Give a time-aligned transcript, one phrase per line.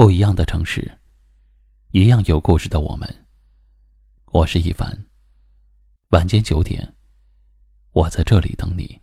[0.00, 0.90] 不一样的城市，
[1.90, 3.06] 一样有故事的我们。
[4.32, 4.90] 我是一凡。
[6.12, 6.94] 晚间九点，
[7.92, 8.98] 我在这里等你。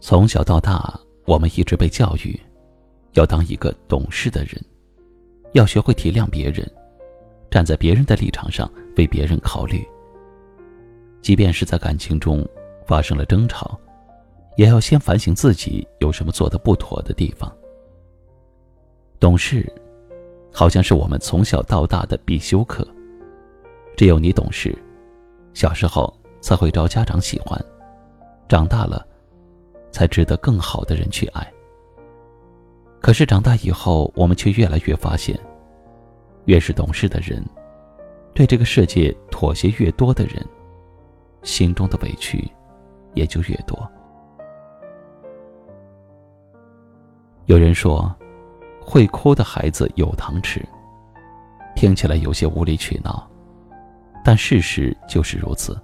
[0.00, 2.36] 从小到大，我们一直被教育，
[3.12, 4.60] 要当一个懂事的人，
[5.52, 6.68] 要学会体谅别人。
[7.54, 9.86] 站在别人的立场上为别人考虑，
[11.22, 12.44] 即便是在感情中
[12.84, 13.78] 发生了争吵，
[14.56, 17.48] 也要先反省自己有什么做的不妥的地方。
[19.20, 19.72] 懂事，
[20.52, 22.84] 好像是我们从小到大的必修课。
[23.96, 24.76] 只有你懂事，
[25.52, 27.56] 小时候才会招家长喜欢，
[28.48, 29.06] 长大了，
[29.92, 31.48] 才值得更好的人去爱。
[33.00, 35.38] 可是长大以后，我们却越来越发现。
[36.46, 37.44] 越是懂事的人，
[38.34, 40.44] 对这个世界妥协越多的人，
[41.42, 42.50] 心中的委屈
[43.14, 43.90] 也就越多。
[47.46, 48.14] 有人说，
[48.80, 50.62] 会哭的孩子有糖吃，
[51.74, 53.28] 听起来有些无理取闹，
[54.24, 55.78] 但事实就是如此。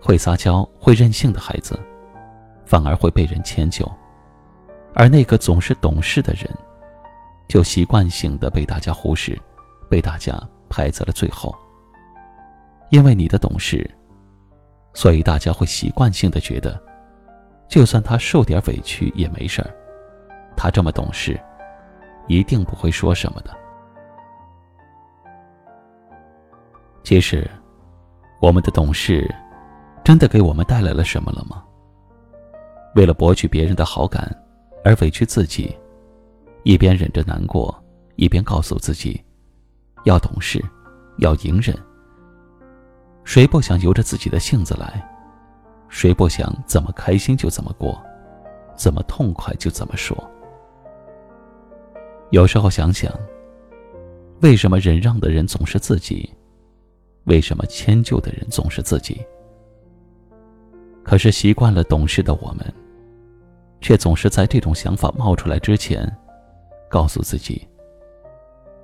[0.00, 1.78] 会撒娇、会任性的孩子，
[2.66, 3.90] 反而会被人迁就，
[4.94, 6.50] 而那个总是懂事的人。
[7.48, 9.40] 就习惯性的被大家忽视，
[9.88, 10.32] 被大家
[10.68, 11.54] 排在了最后。
[12.90, 13.88] 因为你的懂事，
[14.92, 16.80] 所以大家会习惯性的觉得，
[17.68, 19.70] 就算他受点委屈也没事儿，
[20.56, 21.40] 他这么懂事，
[22.28, 23.50] 一定不会说什么的。
[27.02, 27.50] 其实，
[28.40, 29.28] 我们的懂事，
[30.02, 31.64] 真的给我们带来了什么了吗？
[32.94, 34.30] 为了博取别人的好感，
[34.84, 35.76] 而委屈自己。
[36.64, 37.74] 一边忍着难过，
[38.16, 39.22] 一边告诉自己，
[40.04, 40.64] 要懂事，
[41.18, 41.76] 要隐忍。
[43.22, 45.06] 谁不想由着自己的性子来？
[45.90, 48.02] 谁不想怎么开心就怎么过，
[48.74, 50.16] 怎么痛快就怎么说？
[52.30, 53.12] 有时候想想，
[54.40, 56.28] 为什么忍让的人总是自己？
[57.24, 59.22] 为什么迁就的人总是自己？
[61.02, 62.74] 可是习惯了懂事的我们，
[63.82, 66.10] 却总是在这种想法冒出来之前。
[66.94, 67.66] 告诉自己，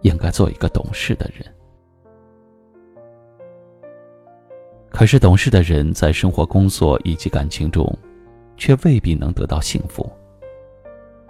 [0.01, 1.47] 应该做一个懂事的人。
[4.91, 7.87] 可是，懂事的人在生活、工作以及感情中，
[8.57, 10.11] 却未必能得到幸福。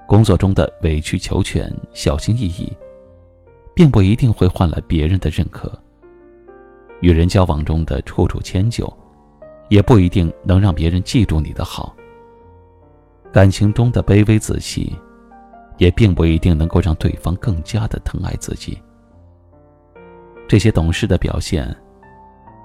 [0.09, 2.75] 工作中的委曲求全、小心翼翼，
[3.75, 5.69] 并不一定会换来别人的认可；
[7.03, 8.91] 与人交往中的处处迁就，
[9.69, 11.95] 也不一定能让别人记住你的好。
[13.31, 14.97] 感情中的卑微仔细。
[15.81, 18.79] 也并不一定能够让对方更加的疼爱自己。
[20.47, 21.75] 这些懂事的表现，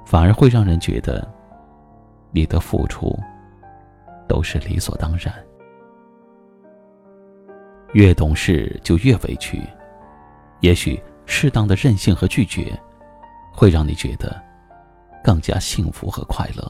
[0.05, 1.25] 反而会让人觉得，
[2.31, 3.17] 你的付出
[4.27, 5.33] 都是理所当然。
[7.93, 9.61] 越懂事就越委屈，
[10.59, 12.77] 也许适当的任性和拒绝，
[13.53, 14.43] 会让你觉得
[15.23, 16.69] 更加幸福和快乐。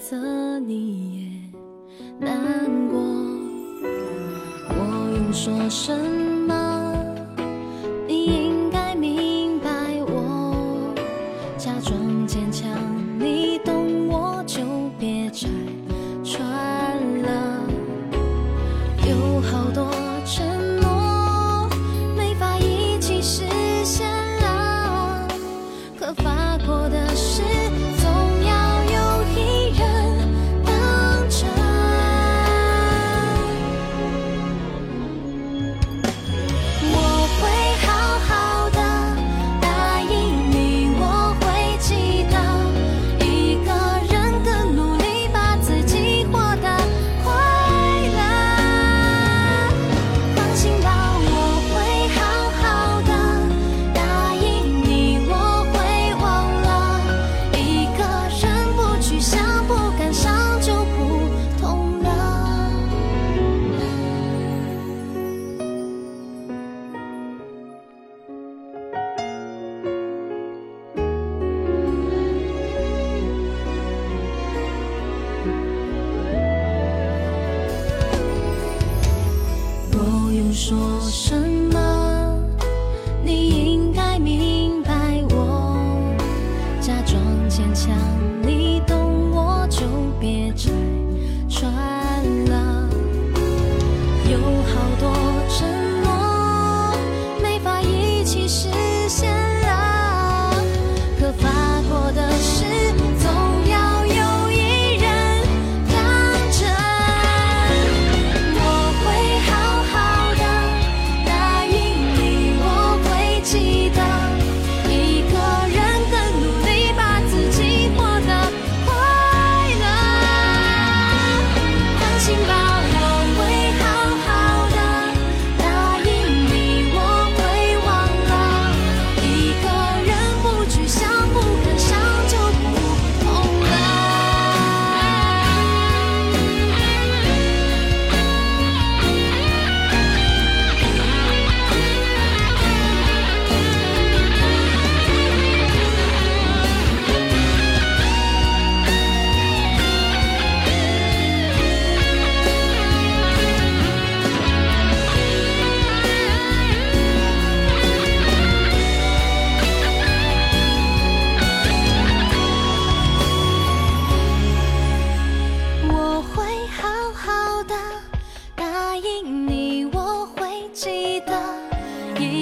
[0.00, 2.98] 择，你也难过。
[4.70, 5.94] 我用说什
[6.48, 6.59] 么？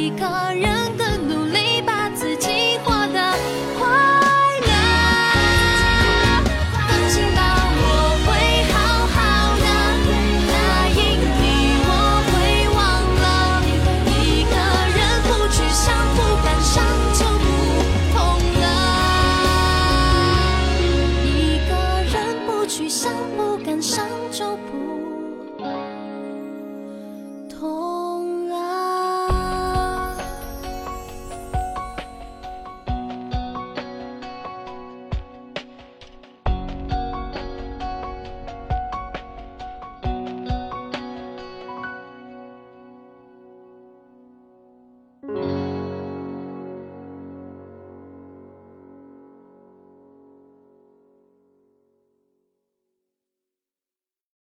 [0.08, 0.88] 一个人。